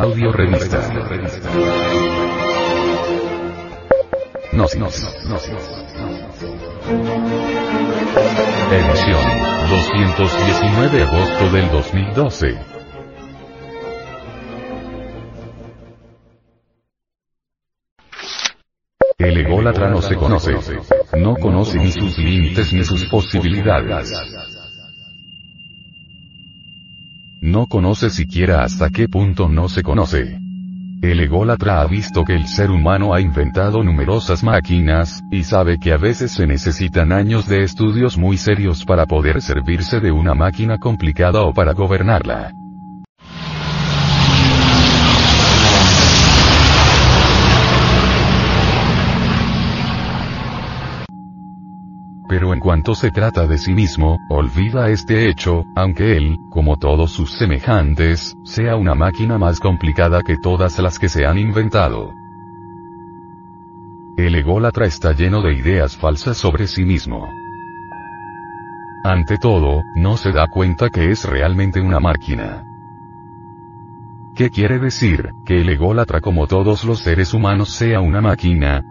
Audio 0.00 0.32
revista. 0.32 0.80
Gnosis. 4.50 5.04
Edición 8.72 9.24
219 9.68 10.96
de 10.96 11.02
agosto 11.02 11.50
del 11.50 11.70
2012. 11.70 12.58
El 19.18 19.36
ególatra 19.36 19.90
no 19.90 20.00
se 20.00 20.16
conoce. 20.16 20.54
No 21.18 21.36
conoce 21.36 21.76
ni 21.76 21.92
sus 21.92 22.16
límites 22.16 22.72
ni 22.72 22.84
sus 22.84 23.04
posibilidades. 23.04 24.14
No 27.42 27.66
conoce 27.66 28.10
siquiera 28.10 28.64
hasta 28.64 28.90
qué 28.90 29.08
punto 29.08 29.48
no 29.48 29.70
se 29.70 29.82
conoce. 29.82 30.38
El 31.00 31.20
ególatra 31.20 31.80
ha 31.80 31.86
visto 31.86 32.22
que 32.22 32.34
el 32.34 32.46
ser 32.46 32.70
humano 32.70 33.14
ha 33.14 33.20
inventado 33.22 33.82
numerosas 33.82 34.44
máquinas, 34.44 35.22
y 35.30 35.44
sabe 35.44 35.78
que 35.78 35.94
a 35.94 35.96
veces 35.96 36.32
se 36.32 36.46
necesitan 36.46 37.12
años 37.12 37.48
de 37.48 37.62
estudios 37.62 38.18
muy 38.18 38.36
serios 38.36 38.84
para 38.84 39.06
poder 39.06 39.40
servirse 39.40 40.00
de 40.00 40.12
una 40.12 40.34
máquina 40.34 40.76
complicada 40.76 41.40
o 41.40 41.54
para 41.54 41.72
gobernarla. 41.72 42.52
Pero 52.30 52.54
en 52.54 52.60
cuanto 52.60 52.94
se 52.94 53.10
trata 53.10 53.48
de 53.48 53.58
sí 53.58 53.74
mismo, 53.74 54.20
olvida 54.28 54.88
este 54.88 55.28
hecho, 55.28 55.64
aunque 55.74 56.16
él, 56.16 56.38
como 56.48 56.76
todos 56.76 57.10
sus 57.10 57.32
semejantes, 57.32 58.36
sea 58.44 58.76
una 58.76 58.94
máquina 58.94 59.36
más 59.36 59.58
complicada 59.58 60.22
que 60.22 60.36
todas 60.36 60.78
las 60.78 61.00
que 61.00 61.08
se 61.08 61.26
han 61.26 61.38
inventado. 61.38 62.12
El 64.16 64.36
ególatra 64.36 64.86
está 64.86 65.12
lleno 65.12 65.42
de 65.42 65.54
ideas 65.54 65.96
falsas 65.96 66.36
sobre 66.36 66.68
sí 66.68 66.84
mismo. 66.84 67.28
Ante 69.02 69.36
todo, 69.36 69.82
no 69.96 70.16
se 70.16 70.30
da 70.30 70.46
cuenta 70.46 70.88
que 70.88 71.10
es 71.10 71.24
realmente 71.24 71.80
una 71.80 71.98
máquina. 71.98 72.62
¿Qué 74.36 74.50
quiere 74.50 74.78
decir? 74.78 75.32
Que 75.44 75.62
el 75.62 75.68
ególatra 75.68 76.20
como 76.20 76.46
todos 76.46 76.84
los 76.84 77.00
seres 77.00 77.34
humanos 77.34 77.70
sea 77.70 78.00
una 78.00 78.20
máquina, 78.20 78.84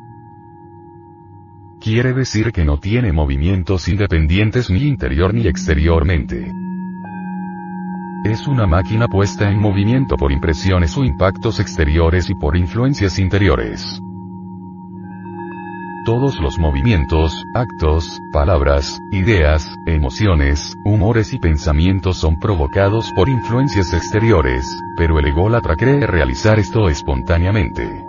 Quiere 1.82 2.12
decir 2.12 2.52
que 2.52 2.66
no 2.66 2.78
tiene 2.78 3.14
movimientos 3.14 3.88
independientes 3.88 4.70
ni 4.70 4.82
interior 4.82 5.34
ni 5.34 5.48
exteriormente. 5.48 6.52
Es 8.26 8.48
una 8.48 8.68
máquina 8.68 9.08
puesta 9.08 9.50
en 9.50 9.58
movimiento 9.60 10.18
por 10.18 10.34
impresiones 10.34 10.98
o 10.98 11.06
impactos 11.06 11.62
exteriores 11.62 12.30
y 12.30 12.36
por 12.36 12.58
influencias 12.58 13.18
interiores. 13.18 14.02
Todos 16.06 16.42
los 16.42 16.60
movimientos, 16.60 17.46
actos, 17.56 18.20
palabras, 18.34 19.00
ideas, 19.14 19.74
emociones, 19.86 20.76
humores 20.84 21.32
y 21.32 21.40
pensamientos 21.40 22.18
son 22.18 22.38
provocados 22.42 23.10
por 23.14 23.30
influencias 23.30 23.94
exteriores, 23.94 24.66
pero 24.98 25.18
el 25.18 25.28
ególatra 25.28 25.78
cree 25.78 26.06
realizar 26.06 26.60
esto 26.60 26.90
espontáneamente 26.90 28.09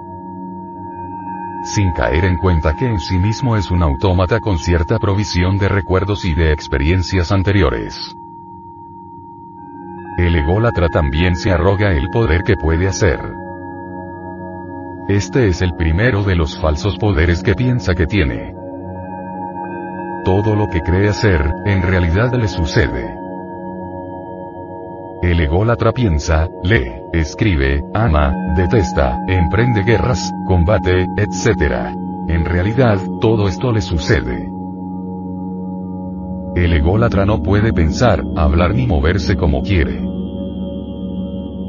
sin 1.63 1.93
caer 1.93 2.25
en 2.25 2.37
cuenta 2.37 2.75
que 2.75 2.87
en 2.87 2.99
sí 3.01 3.19
mismo 3.19 3.57
es 3.57 3.71
un 3.71 3.83
autómata 3.83 4.41
con 4.41 4.59
cierta 4.59 4.99
provisión 4.99 5.59
de 5.59 5.69
recuerdos 5.69 6.25
y 6.25 6.35
de 6.35 6.53
experiencias 6.53 7.33
anteriores. 7.33 8.17
El 10.19 10.37
ególatra 10.37 10.89
también 10.89 11.37
se 11.37 11.51
arroga 11.51 11.93
el 11.93 12.09
poder 12.11 12.43
que 12.43 12.57
puede 12.57 12.89
hacer. 12.89 13.21
Este 15.09 15.49
es 15.49 15.61
el 15.61 15.75
primero 15.75 16.23
de 16.23 16.37
los 16.37 16.61
falsos 16.61 16.97
poderes 16.99 17.43
que 17.43 17.55
piensa 17.55 17.95
que 17.95 18.07
tiene. 18.07 18.55
Todo 20.25 20.55
lo 20.55 20.69
que 20.69 20.81
cree 20.81 21.09
hacer, 21.09 21.53
en 21.65 21.83
realidad 21.83 22.33
le 22.35 22.49
sucede. 22.49 23.20
El 25.23 25.39
ególatra 25.39 25.93
piensa, 25.93 26.49
lee, 26.63 26.93
escribe, 27.13 27.83
ama, 27.93 28.35
detesta, 28.57 29.19
emprende 29.29 29.83
guerras, 29.83 30.33
combate, 30.47 31.07
etc. 31.19 31.95
En 32.27 32.47
realidad, 32.47 32.99
todo 33.21 33.47
esto 33.47 33.71
le 33.71 33.83
sucede. 33.83 34.49
El 36.57 36.73
ególatra 36.73 37.27
no 37.27 37.43
puede 37.43 37.71
pensar, 37.75 38.23
hablar 38.35 38.75
ni 38.75 38.87
moverse 38.87 39.37
como 39.37 39.63
quiere. 39.63 40.03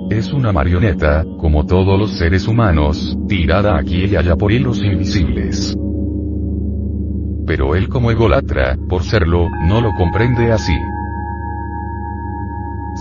Es 0.10 0.32
una 0.32 0.54
marioneta, 0.54 1.26
como 1.38 1.66
todos 1.66 2.00
los 2.00 2.18
seres 2.18 2.48
humanos, 2.48 3.18
tirada 3.28 3.78
aquí 3.78 4.06
y 4.06 4.16
allá 4.16 4.38
por 4.38 4.54
hilos 4.54 4.82
invisibles. 4.82 5.76
Pero 7.46 7.76
él 7.76 7.90
como 7.90 8.12
ególatra, 8.12 8.78
por 8.88 9.04
serlo, 9.04 9.50
no 9.68 9.82
lo 9.82 9.94
comprende 9.96 10.54
así. 10.54 10.78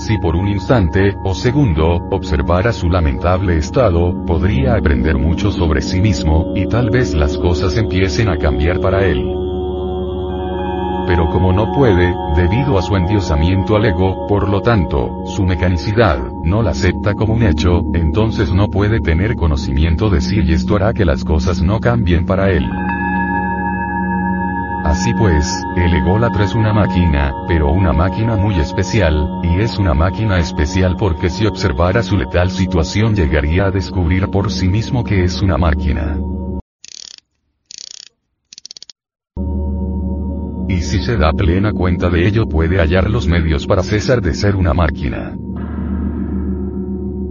Si 0.00 0.16
por 0.16 0.34
un 0.34 0.48
instante, 0.48 1.14
o 1.24 1.34
segundo, 1.34 2.08
observara 2.10 2.72
su 2.72 2.88
lamentable 2.88 3.58
estado, 3.58 4.24
podría 4.24 4.74
aprender 4.74 5.18
mucho 5.18 5.50
sobre 5.50 5.82
sí 5.82 6.00
mismo, 6.00 6.54
y 6.56 6.66
tal 6.66 6.88
vez 6.88 7.12
las 7.12 7.36
cosas 7.36 7.76
empiecen 7.76 8.30
a 8.30 8.38
cambiar 8.38 8.80
para 8.80 9.04
él. 9.04 9.22
Pero 11.06 11.28
como 11.28 11.52
no 11.52 11.72
puede, 11.74 12.14
debido 12.34 12.78
a 12.78 12.82
su 12.82 12.96
endiosamiento 12.96 13.76
al 13.76 13.84
ego, 13.84 14.26
por 14.26 14.48
lo 14.48 14.62
tanto, 14.62 15.26
su 15.26 15.44
mecanicidad, 15.44 16.18
no 16.44 16.62
la 16.62 16.70
acepta 16.70 17.14
como 17.14 17.34
un 17.34 17.42
hecho, 17.42 17.82
entonces 17.92 18.50
no 18.54 18.68
puede 18.70 19.00
tener 19.00 19.36
conocimiento 19.36 20.08
de 20.08 20.22
sí 20.22 20.40
y 20.42 20.54
esto 20.54 20.76
hará 20.76 20.94
que 20.94 21.04
las 21.04 21.24
cosas 21.24 21.60
no 21.60 21.78
cambien 21.78 22.24
para 22.24 22.50
él. 22.50 22.64
Así 24.84 25.12
pues, 25.14 25.46
el 25.76 25.94
ególatra 25.94 26.44
es 26.44 26.54
una 26.54 26.72
máquina, 26.72 27.34
pero 27.46 27.70
una 27.70 27.92
máquina 27.92 28.36
muy 28.36 28.58
especial, 28.58 29.40
y 29.42 29.60
es 29.60 29.78
una 29.78 29.92
máquina 29.92 30.38
especial 30.38 30.96
porque 30.96 31.28
si 31.28 31.46
observara 31.46 32.02
su 32.02 32.16
letal 32.16 32.50
situación 32.50 33.14
llegaría 33.14 33.66
a 33.66 33.70
descubrir 33.70 34.28
por 34.28 34.50
sí 34.50 34.68
mismo 34.68 35.04
que 35.04 35.24
es 35.24 35.42
una 35.42 35.58
máquina. 35.58 36.18
Y 40.68 40.80
si 40.82 41.02
se 41.02 41.16
da 41.16 41.32
plena 41.32 41.72
cuenta 41.72 42.08
de 42.08 42.26
ello 42.26 42.46
puede 42.46 42.78
hallar 42.78 43.10
los 43.10 43.26
medios 43.26 43.66
para 43.66 43.82
cesar 43.82 44.22
de 44.22 44.34
ser 44.34 44.56
una 44.56 44.72
máquina. 44.72 45.36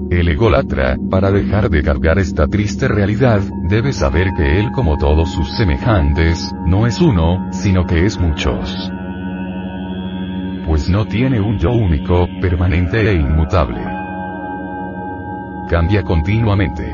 El 0.09 0.27
ególatra, 0.27 0.97
para 1.11 1.31
dejar 1.31 1.69
de 1.69 1.83
cargar 1.83 2.17
esta 2.17 2.47
triste 2.47 2.87
realidad, 2.87 3.41
debe 3.69 3.93
saber 3.93 4.31
que 4.35 4.59
él 4.59 4.71
como 4.71 4.97
todos 4.97 5.31
sus 5.31 5.55
semejantes, 5.55 6.51
no 6.65 6.87
es 6.87 6.99
uno, 6.99 7.51
sino 7.51 7.85
que 7.85 8.07
es 8.07 8.19
muchos. 8.19 8.91
Pues 10.65 10.89
no 10.89 11.05
tiene 11.05 11.39
un 11.39 11.59
yo 11.59 11.69
único, 11.69 12.27
permanente 12.41 13.07
e 13.07 13.13
inmutable. 13.13 13.81
Cambia 15.69 16.01
continuamente. 16.01 16.91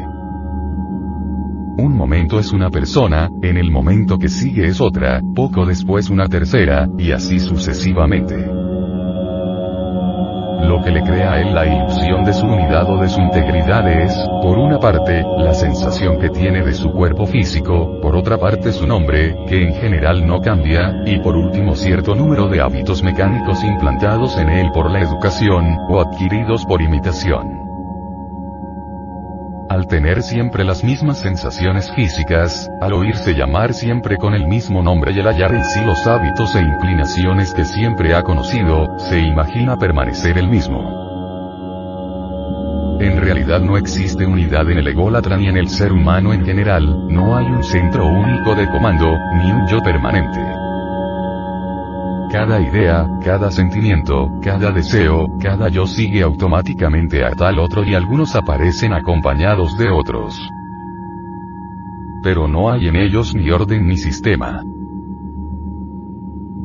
Un 1.77 1.95
momento 1.95 2.37
es 2.37 2.51
una 2.51 2.69
persona, 2.69 3.29
en 3.41 3.55
el 3.55 3.71
momento 3.71 4.17
que 4.17 4.27
sigue 4.27 4.65
es 4.65 4.81
otra, 4.81 5.21
poco 5.33 5.65
después 5.65 6.09
una 6.09 6.27
tercera, 6.27 6.89
y 6.97 7.11
así 7.11 7.39
sucesivamente. 7.39 8.74
Lo 10.67 10.81
que 10.81 10.89
le 10.89 11.03
crea 11.03 11.33
a 11.33 11.41
él 11.41 11.53
la 11.53 11.65
ilusión 11.65 12.23
de 12.25 12.33
su 12.33 12.45
unidad 12.47 12.89
o 12.89 12.97
de 12.97 13.07
su 13.07 13.21
integridad 13.21 13.87
es, 13.87 14.13
por 14.41 14.57
una 14.57 14.79
parte, 14.79 15.23
la 15.37 15.53
sensación 15.53 16.19
que 16.19 16.29
tiene 16.29 16.63
de 16.63 16.73
su 16.73 16.91
cuerpo 16.91 17.27
físico, 17.27 17.99
por 18.01 18.15
otra 18.15 18.37
parte 18.37 18.71
su 18.71 18.87
nombre, 18.87 19.37
que 19.47 19.61
en 19.61 19.75
general 19.75 20.25
no 20.25 20.41
cambia, 20.41 21.03
y 21.05 21.19
por 21.19 21.35
último 21.35 21.75
cierto 21.75 22.15
número 22.15 22.47
de 22.47 22.61
hábitos 22.61 23.03
mecánicos 23.03 23.63
implantados 23.63 24.37
en 24.37 24.49
él 24.49 24.71
por 24.73 24.89
la 24.89 25.01
educación, 25.01 25.77
o 25.87 26.01
adquiridos 26.01 26.65
por 26.65 26.81
imitación. 26.81 27.64
Al 29.67 29.87
tener 29.87 30.21
siempre 30.21 30.63
las 30.63 30.83
mismas 30.83 31.17
sensaciones 31.17 31.91
físicas, 31.91 32.69
al 32.81 32.93
oírse 32.93 33.33
llamar 33.33 33.73
siempre 33.73 34.17
con 34.17 34.35
el 34.35 34.47
mismo 34.47 34.83
nombre 34.83 35.11
y 35.11 35.19
al 35.19 35.25
hallar 35.25 35.55
en 35.55 35.65
sí 35.65 35.79
los 35.83 36.05
hábitos 36.05 36.55
e 36.55 36.61
inclinaciones 36.61 37.51
que 37.51 37.65
siempre 37.65 38.13
ha 38.13 38.21
conocido, 38.21 38.99
se 38.99 39.19
imagina 39.19 39.75
permanecer 39.75 40.37
el 40.37 40.49
mismo. 40.49 41.03
En 42.99 43.19
realidad 43.19 43.59
no 43.59 43.75
existe 43.75 44.25
unidad 44.25 44.69
en 44.69 44.77
el 44.77 44.87
ególatra 44.87 45.35
ni 45.35 45.47
en 45.47 45.57
el 45.57 45.67
ser 45.67 45.91
humano 45.91 46.31
en 46.31 46.45
general, 46.45 47.07
no 47.07 47.35
hay 47.35 47.45
un 47.47 47.63
centro 47.63 48.05
único 48.05 48.53
de 48.53 48.67
comando, 48.67 49.17
ni 49.33 49.51
un 49.51 49.67
yo 49.67 49.79
permanente. 49.79 50.64
Cada 52.31 52.59
idea, 52.59 53.07
cada 53.23 53.51
sentimiento, 53.51 54.29
cada 54.41 54.71
deseo, 54.71 55.27
cada 55.39 55.69
yo 55.69 55.85
sigue 55.85 56.23
automáticamente 56.23 57.23
a 57.23 57.31
tal 57.31 57.59
otro 57.59 57.83
y 57.83 57.93
algunos 57.93 58.35
aparecen 58.35 58.93
acompañados 58.93 59.77
de 59.77 59.89
otros. 59.89 60.49
Pero 62.23 62.47
no 62.47 62.71
hay 62.71 62.87
en 62.87 62.95
ellos 62.95 63.35
ni 63.35 63.51
orden 63.51 63.87
ni 63.87 63.97
sistema. 63.97 64.63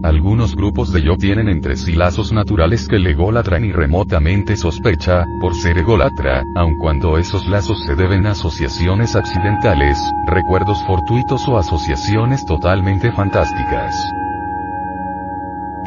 Algunos 0.02 0.56
grupos 0.56 0.92
de 0.92 1.02
yo 1.02 1.18
tienen 1.18 1.50
entre 1.50 1.76
sí 1.76 1.92
lazos 1.92 2.32
naturales 2.32 2.88
que 2.88 2.96
el 2.96 3.06
ególatra 3.06 3.58
ni 3.58 3.70
remotamente 3.70 4.56
sospecha, 4.56 5.26
por 5.42 5.54
ser 5.54 5.76
ególatra, 5.76 6.42
aun 6.56 6.78
cuando 6.78 7.18
esos 7.18 7.46
lazos 7.46 7.84
se 7.84 7.94
deben 7.94 8.26
a 8.26 8.30
asociaciones 8.30 9.14
accidentales, 9.14 9.98
recuerdos 10.26 10.82
fortuitos 10.86 11.46
o 11.46 11.58
asociaciones 11.58 12.46
totalmente 12.46 13.12
fantásticas. 13.12 13.94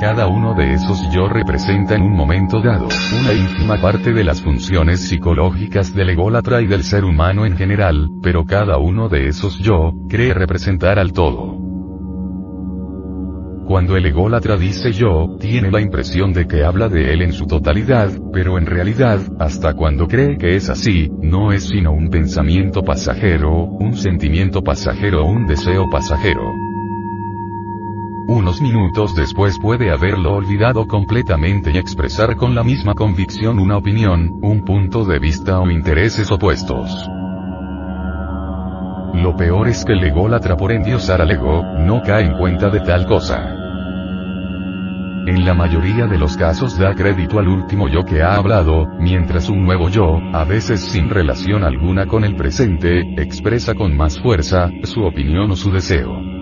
Cada 0.03 0.27
uno 0.27 0.53
de 0.53 0.73
esos 0.73 1.09
yo 1.13 1.29
representa 1.29 1.95
en 1.95 2.01
un 2.01 2.11
momento 2.11 2.61
dado, 2.61 2.89
una 3.21 3.31
ínfima 3.31 3.77
parte 3.79 4.11
de 4.11 4.25
las 4.25 4.41
funciones 4.41 4.99
psicológicas 5.07 5.93
del 5.93 6.09
ególatra 6.09 6.61
y 6.61 6.67
del 6.67 6.83
ser 6.83 7.05
humano 7.05 7.45
en 7.45 7.55
general, 7.55 8.09
pero 8.21 8.43
cada 8.43 8.77
uno 8.79 9.07
de 9.07 9.29
esos 9.29 9.57
yo, 9.59 9.93
cree 10.09 10.33
representar 10.33 10.99
al 10.99 11.13
todo. 11.13 11.57
Cuando 13.65 13.95
el 13.95 14.05
ególatra 14.05 14.57
dice 14.57 14.91
yo, 14.91 15.37
tiene 15.39 15.71
la 15.71 15.79
impresión 15.79 16.33
de 16.33 16.47
que 16.47 16.65
habla 16.65 16.89
de 16.89 17.13
él 17.13 17.21
en 17.21 17.31
su 17.31 17.47
totalidad, 17.47 18.11
pero 18.33 18.57
en 18.57 18.65
realidad, 18.65 19.21
hasta 19.39 19.73
cuando 19.73 20.09
cree 20.09 20.37
que 20.37 20.57
es 20.57 20.69
así, 20.69 21.09
no 21.21 21.53
es 21.53 21.69
sino 21.69 21.93
un 21.93 22.09
pensamiento 22.09 22.83
pasajero, 22.83 23.63
un 23.63 23.95
sentimiento 23.95 24.61
pasajero 24.61 25.23
o 25.23 25.31
un 25.31 25.47
deseo 25.47 25.89
pasajero. 25.89 26.62
Unos 28.27 28.61
minutos 28.61 29.15
después 29.15 29.59
puede 29.59 29.91
haberlo 29.91 30.35
olvidado 30.35 30.87
completamente 30.87 31.71
y 31.71 31.77
expresar 31.77 32.37
con 32.37 32.55
la 32.55 32.63
misma 32.63 32.93
convicción 32.93 33.59
una 33.59 33.75
opinión, 33.75 34.39
un 34.41 34.63
punto 34.63 35.03
de 35.03 35.19
vista 35.19 35.59
o 35.59 35.69
intereses 35.69 36.31
opuestos. 36.31 36.89
Lo 39.13 39.35
peor 39.35 39.67
es 39.67 39.83
que 39.83 39.91
el 39.91 40.05
ególatra 40.05 40.55
por 40.55 40.71
endiosar 40.71 41.21
al 41.21 41.31
ego, 41.31 41.63
no 41.79 42.01
cae 42.01 42.23
en 42.23 42.37
cuenta 42.37 42.69
de 42.69 42.79
tal 42.79 43.05
cosa. 43.05 43.55
En 45.27 45.43
la 45.45 45.53
mayoría 45.53 46.07
de 46.07 46.17
los 46.17 46.37
casos 46.37 46.77
da 46.77 46.95
crédito 46.95 47.39
al 47.39 47.49
último 47.49 47.89
yo 47.89 48.05
que 48.05 48.21
ha 48.21 48.35
hablado, 48.35 48.87
mientras 48.99 49.49
un 49.49 49.65
nuevo 49.65 49.89
yo, 49.89 50.19
a 50.31 50.45
veces 50.45 50.79
sin 50.79 51.09
relación 51.09 51.65
alguna 51.65 52.05
con 52.05 52.23
el 52.23 52.37
presente, 52.37 53.01
expresa 53.21 53.73
con 53.75 53.97
más 53.97 54.17
fuerza, 54.17 54.69
su 54.83 55.03
opinión 55.03 55.51
o 55.51 55.55
su 55.57 55.71
deseo. 55.71 56.32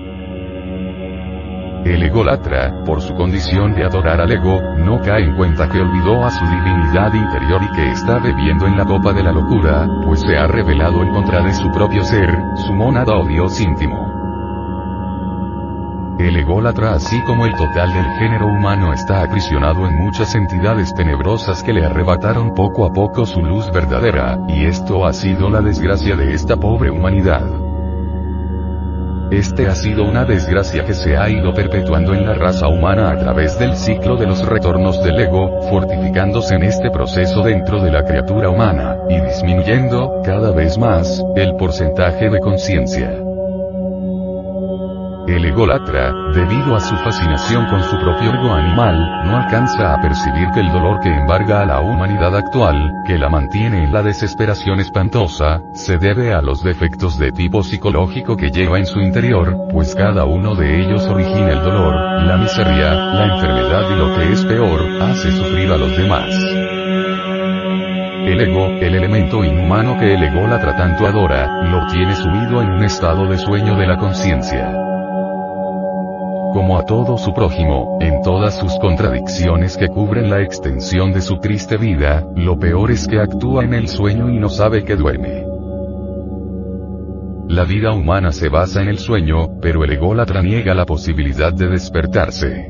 El 1.85 2.03
ególatra, 2.03 2.83
por 2.85 3.01
su 3.01 3.15
condición 3.15 3.73
de 3.73 3.83
adorar 3.83 4.21
al 4.21 4.31
ego, 4.31 4.61
no 4.77 4.99
cae 5.01 5.23
en 5.23 5.35
cuenta 5.35 5.67
que 5.67 5.79
olvidó 5.79 6.23
a 6.23 6.29
su 6.29 6.45
divinidad 6.45 7.11
interior 7.11 7.61
y 7.63 7.75
que 7.75 7.89
está 7.89 8.19
bebiendo 8.19 8.67
en 8.67 8.77
la 8.77 8.85
copa 8.85 9.13
de 9.13 9.23
la 9.23 9.31
locura, 9.31 9.87
pues 10.05 10.19
se 10.19 10.37
ha 10.37 10.45
revelado 10.45 11.01
en 11.01 11.11
contra 11.11 11.41
de 11.41 11.53
su 11.53 11.71
propio 11.71 12.03
ser, 12.03 12.37
su 12.55 12.73
mónada 12.73 13.17
o 13.17 13.25
Dios 13.27 13.59
íntimo. 13.59 14.11
El 16.19 16.35
ególatra 16.35 16.93
así 16.93 17.19
como 17.25 17.47
el 17.47 17.55
total 17.55 17.91
del 17.91 18.05
género 18.19 18.45
humano 18.45 18.93
está 18.93 19.23
aprisionado 19.23 19.87
en 19.87 19.97
muchas 19.97 20.35
entidades 20.35 20.93
tenebrosas 20.93 21.63
que 21.63 21.73
le 21.73 21.83
arrebataron 21.83 22.53
poco 22.53 22.85
a 22.85 22.93
poco 22.93 23.25
su 23.25 23.41
luz 23.41 23.71
verdadera, 23.71 24.37
y 24.47 24.65
esto 24.65 25.03
ha 25.03 25.13
sido 25.13 25.49
la 25.49 25.61
desgracia 25.61 26.15
de 26.15 26.35
esta 26.35 26.57
pobre 26.57 26.91
humanidad. 26.91 27.70
Este 29.31 29.67
ha 29.67 29.75
sido 29.75 30.03
una 30.03 30.25
desgracia 30.25 30.83
que 30.83 30.93
se 30.93 31.15
ha 31.15 31.29
ido 31.29 31.53
perpetuando 31.53 32.13
en 32.13 32.25
la 32.25 32.33
raza 32.33 32.67
humana 32.67 33.11
a 33.11 33.17
través 33.17 33.57
del 33.57 33.77
ciclo 33.77 34.17
de 34.17 34.27
los 34.27 34.45
retornos 34.45 35.01
del 35.05 35.21
ego, 35.21 35.61
fortificándose 35.69 36.55
en 36.55 36.63
este 36.63 36.91
proceso 36.91 37.41
dentro 37.41 37.81
de 37.81 37.91
la 37.91 38.03
criatura 38.03 38.49
humana, 38.49 38.97
y 39.09 39.21
disminuyendo, 39.21 40.21
cada 40.25 40.51
vez 40.51 40.77
más, 40.77 41.23
el 41.37 41.55
porcentaje 41.55 42.29
de 42.29 42.41
conciencia. 42.41 43.30
El 45.31 45.45
ególatra, 45.45 46.11
debido 46.33 46.75
a 46.75 46.81
su 46.81 46.93
fascinación 46.97 47.65
con 47.67 47.81
su 47.83 47.97
propio 47.97 48.33
ego 48.33 48.51
animal, 48.51 49.23
no 49.25 49.37
alcanza 49.37 49.93
a 49.93 50.01
percibir 50.01 50.49
que 50.53 50.59
el 50.59 50.73
dolor 50.73 50.99
que 50.99 51.07
embarga 51.07 51.61
a 51.61 51.65
la 51.65 51.79
humanidad 51.79 52.35
actual, 52.35 52.91
que 53.07 53.17
la 53.17 53.29
mantiene 53.29 53.85
en 53.85 53.93
la 53.93 54.03
desesperación 54.03 54.81
espantosa, 54.81 55.61
se 55.73 55.97
debe 55.97 56.33
a 56.33 56.41
los 56.41 56.61
defectos 56.63 57.17
de 57.17 57.31
tipo 57.31 57.63
psicológico 57.63 58.35
que 58.35 58.51
lleva 58.51 58.77
en 58.77 58.85
su 58.85 58.99
interior, 58.99 59.55
pues 59.71 59.95
cada 59.95 60.25
uno 60.25 60.53
de 60.53 60.81
ellos 60.81 61.07
origina 61.07 61.51
el 61.51 61.63
dolor, 61.63 61.95
la 62.23 62.35
miseria, 62.35 62.93
la 62.93 63.33
enfermedad 63.33 63.89
y 63.89 63.95
lo 63.95 64.13
que 64.13 64.33
es 64.33 64.43
peor, 64.43 64.81
hace 65.01 65.31
sufrir 65.31 65.71
a 65.71 65.77
los 65.77 65.95
demás. 65.95 66.27
El 68.25 68.41
ego, 68.41 68.67
el 68.67 68.95
elemento 68.95 69.45
inhumano 69.45 69.97
que 69.97 70.13
el 70.13 70.23
ególatra 70.23 70.75
tanto 70.75 71.07
adora, 71.07 71.63
lo 71.69 71.87
tiene 71.87 72.15
subido 72.15 72.61
en 72.61 72.73
un 72.73 72.83
estado 72.83 73.27
de 73.27 73.37
sueño 73.37 73.77
de 73.77 73.87
la 73.87 73.95
conciencia 73.95 74.90
como 76.53 76.77
a 76.77 76.85
todo 76.85 77.17
su 77.17 77.33
prójimo, 77.33 77.97
en 78.01 78.21
todas 78.21 78.57
sus 78.57 78.77
contradicciones 78.79 79.77
que 79.77 79.87
cubren 79.87 80.29
la 80.29 80.41
extensión 80.41 81.11
de 81.13 81.21
su 81.21 81.37
triste 81.39 81.77
vida, 81.77 82.25
lo 82.35 82.59
peor 82.59 82.91
es 82.91 83.07
que 83.07 83.19
actúa 83.19 83.63
en 83.63 83.73
el 83.73 83.87
sueño 83.87 84.29
y 84.29 84.37
no 84.37 84.49
sabe 84.49 84.83
que 84.83 84.95
duerme. 84.95 85.45
La 87.47 87.65
vida 87.65 87.91
humana 87.91 88.31
se 88.31 88.49
basa 88.49 88.81
en 88.81 88.87
el 88.87 88.97
sueño, 88.97 89.59
pero 89.61 89.83
el 89.83 89.91
ególatra 89.91 90.41
niega 90.41 90.73
la 90.73 90.85
posibilidad 90.85 91.53
de 91.53 91.67
despertarse. 91.67 92.69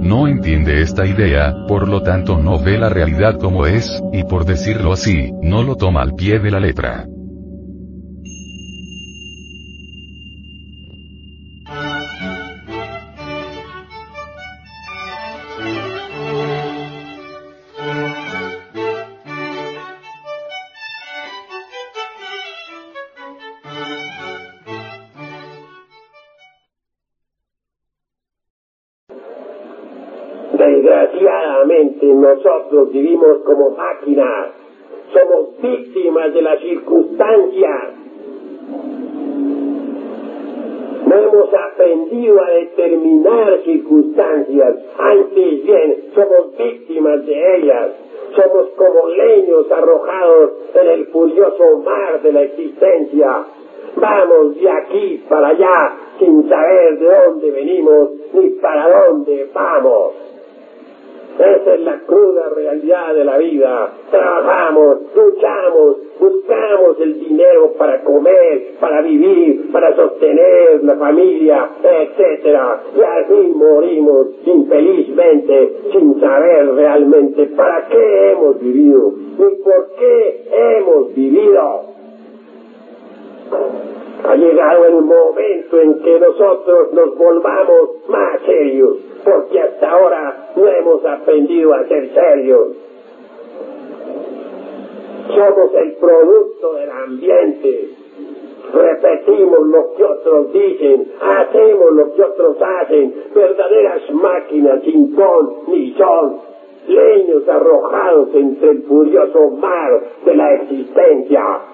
No 0.00 0.28
entiende 0.28 0.82
esta 0.82 1.06
idea, 1.06 1.54
por 1.66 1.88
lo 1.88 2.02
tanto 2.02 2.36
no 2.36 2.58
ve 2.58 2.76
la 2.76 2.88
realidad 2.88 3.38
como 3.38 3.66
es, 3.66 4.02
y 4.12 4.24
por 4.24 4.44
decirlo 4.44 4.92
así, 4.92 5.32
no 5.42 5.62
lo 5.62 5.76
toma 5.76 6.02
al 6.02 6.14
pie 6.14 6.40
de 6.40 6.50
la 6.50 6.60
letra. 6.60 7.06
Desgraciadamente 30.66 32.06
nosotros 32.06 32.90
vivimos 32.90 33.38
como 33.44 33.70
máquinas, 33.70 34.48
somos 35.12 35.60
víctimas 35.60 36.32
de 36.32 36.40
las 36.40 36.58
circunstancias. 36.60 37.82
No 41.06 41.16
hemos 41.16 41.48
aprendido 41.52 42.42
a 42.42 42.50
determinar 42.50 43.58
circunstancias, 43.64 44.76
antes 44.98 45.64
bien 45.64 46.04
somos 46.14 46.56
víctimas 46.56 47.26
de 47.26 47.56
ellas. 47.56 47.90
Somos 48.34 48.68
como 48.70 49.08
leños 49.10 49.70
arrojados 49.70 50.52
en 50.80 50.90
el 50.90 51.06
furioso 51.06 51.78
mar 51.84 52.20
de 52.22 52.32
la 52.32 52.42
existencia. 52.42 53.44
Vamos 53.96 54.56
de 54.58 54.70
aquí 54.70 55.24
para 55.28 55.48
allá 55.48 55.96
sin 56.18 56.48
saber 56.48 56.98
de 56.98 57.06
dónde 57.06 57.50
venimos 57.50 58.10
ni 58.32 58.48
para 58.60 59.06
dónde 59.06 59.48
vamos. 59.54 60.33
Esa 61.38 61.74
es 61.74 61.80
la 61.80 61.98
cruda 62.06 62.48
realidad 62.54 63.12
de 63.14 63.24
la 63.24 63.38
vida. 63.38 63.92
Trabajamos, 64.10 64.98
luchamos, 65.16 65.96
buscamos 66.20 67.00
el 67.00 67.18
dinero 67.18 67.72
para 67.76 68.02
comer, 68.04 68.74
para 68.78 69.02
vivir, 69.02 69.72
para 69.72 69.96
sostener 69.96 70.84
la 70.84 70.94
familia, 70.96 71.70
etc. 71.82 72.58
Y 72.96 73.02
así 73.02 73.52
morimos 73.54 74.28
infelizmente 74.46 75.76
sin 75.92 76.20
saber 76.20 76.72
realmente 76.74 77.46
para 77.56 77.88
qué 77.88 78.30
hemos 78.30 78.60
vivido 78.60 79.12
ni 79.36 79.56
por 79.56 79.88
qué 79.98 80.44
hemos 80.52 81.14
vivido. 81.14 81.94
Ha 84.24 84.36
llegado 84.36 84.86
el 84.86 85.02
momento 85.02 85.80
en 85.80 86.02
que 86.02 86.18
nosotros 86.18 86.92
nos 86.94 87.14
volvamos 87.16 88.08
más 88.08 88.40
serios, 88.46 88.96
porque 89.22 89.60
hasta 89.60 89.90
ahora 89.90 90.50
no 90.56 90.66
hemos 90.66 91.04
aprendido 91.04 91.74
a 91.74 91.84
ser 91.86 92.10
serios. 92.14 92.68
Somos 95.28 95.74
el 95.74 95.92
producto 95.96 96.74
del 96.74 96.90
ambiente. 96.90 97.88
Repetimos 98.72 99.66
lo 99.66 99.94
que 99.94 100.04
otros 100.04 100.52
dicen, 100.54 101.12
hacemos 101.20 101.92
lo 101.92 102.14
que 102.14 102.22
otros 102.22 102.56
hacen, 102.62 103.14
verdaderas 103.34 104.10
máquinas 104.10 104.82
sin 104.84 105.14
ton 105.14 105.54
ni 105.68 105.92
son, 105.92 106.40
leños 106.88 107.46
arrojados 107.46 108.28
entre 108.34 108.70
el 108.70 108.82
furioso 108.84 109.50
mar 109.50 110.02
de 110.24 110.34
la 110.34 110.54
existencia. 110.54 111.73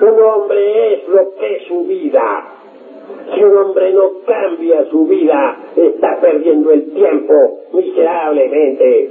Un 0.00 0.22
hombre 0.22 0.94
es 0.94 1.08
lo 1.08 1.34
que 1.36 1.56
es 1.56 1.62
su 1.68 1.84
vida. 1.84 2.44
Si 3.34 3.42
un 3.42 3.56
hombre 3.56 3.92
no 3.94 4.10
cambia 4.26 4.84
su 4.90 5.06
vida, 5.06 5.56
está 5.74 6.20
perdiendo 6.20 6.70
el 6.70 6.92
tiempo 6.92 7.60
miserablemente. 7.72 9.10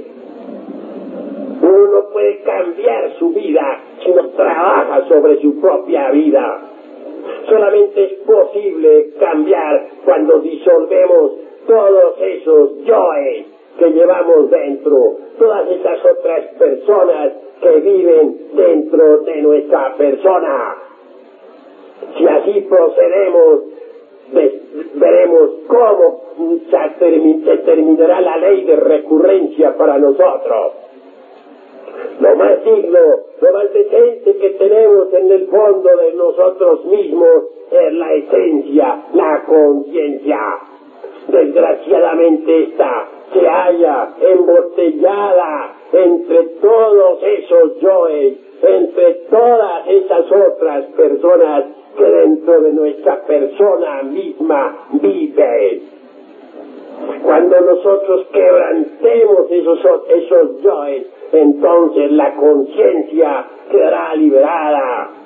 Uno 1.60 1.86
no 1.88 2.08
puede 2.10 2.40
cambiar 2.42 3.12
su 3.18 3.30
vida 3.30 3.80
si 4.04 4.10
no 4.12 4.28
trabaja 4.30 5.08
sobre 5.08 5.40
su 5.40 5.60
propia 5.60 6.10
vida. 6.12 6.60
Solamente 7.48 8.04
es 8.04 8.12
posible 8.20 9.10
cambiar 9.18 9.88
cuando 10.04 10.38
disolvemos 10.38 11.32
todos 11.66 12.14
esos 12.20 12.84
yoes 12.84 13.46
que 13.78 13.90
llevamos 13.90 14.50
dentro, 14.50 15.16
todas 15.38 15.68
esas 15.68 15.98
otras 16.04 16.46
personas 16.58 17.32
que 17.60 17.80
viven 17.80 18.38
dentro 18.54 19.18
de 19.18 19.35
nuestra 19.46 19.94
persona. 19.96 20.76
Si 22.16 22.26
así 22.26 22.60
procedemos, 22.68 23.60
veremos 24.94 25.50
cómo 25.66 26.20
se 26.36 27.56
terminará 27.58 28.20
la 28.20 28.36
ley 28.36 28.64
de 28.64 28.76
recurrencia 28.76 29.76
para 29.76 29.98
nosotros. 29.98 30.72
Lo 32.20 32.34
más 32.36 32.64
digno, 32.64 32.98
lo 33.40 33.52
más 33.52 33.72
decente 33.72 34.36
que 34.36 34.50
tenemos 34.50 35.12
en 35.12 35.30
el 35.32 35.46
fondo 35.48 35.96
de 35.96 36.12
nosotros 36.14 36.84
mismos 36.86 37.44
es 37.70 37.92
la 37.92 38.12
esencia, 38.14 39.02
la 39.12 39.44
conciencia. 39.44 40.38
Desgraciadamente 41.28 42.62
esta 42.64 43.08
se 43.32 43.46
halla 43.46 44.10
embotellada 44.20 45.75
entre 45.92 46.42
todos 46.60 47.22
esos 47.22 47.80
yoes, 47.80 48.38
entre 48.62 49.14
todas 49.30 49.86
esas 49.88 50.32
otras 50.32 50.84
personas 50.96 51.64
que 51.96 52.04
dentro 52.04 52.60
de 52.60 52.72
nuestra 52.72 53.22
persona 53.22 54.02
misma 54.02 54.88
viven. 54.92 55.96
Cuando 57.22 57.60
nosotros 57.60 58.26
quebrantemos 58.32 59.50
esos, 59.50 59.78
esos 60.08 60.62
yoes, 60.62 61.06
entonces 61.32 62.12
la 62.12 62.34
conciencia 62.36 63.46
quedará 63.70 64.14
liberada 64.14 65.25